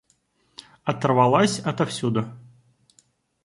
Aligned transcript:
Оторвалась 0.83 1.59
отовсюду! 1.59 2.23